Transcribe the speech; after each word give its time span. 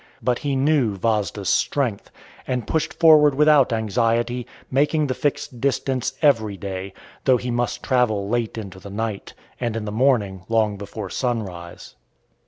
But 0.19 0.39
he 0.39 0.55
knew 0.55 0.97
Vasda's 0.97 1.49
strength, 1.49 2.09
and 2.47 2.65
pushed 2.65 2.91
forward 2.91 3.35
without 3.35 3.71
anxiety, 3.71 4.47
making 4.71 5.05
the 5.05 5.13
fixed 5.13 5.61
distance 5.61 6.13
every 6.23 6.57
day, 6.57 6.95
though 7.25 7.37
he 7.37 7.51
must 7.51 7.83
travel 7.83 8.27
late 8.27 8.57
into 8.57 8.79
the 8.79 8.89
night, 8.89 9.35
and 9.59 9.75
in 9.75 9.85
the 9.85 9.91
morning 9.91 10.41
long 10.49 10.75
before 10.75 11.11
sunrise. 11.11 11.93